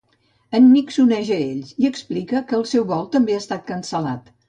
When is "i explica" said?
1.83-2.45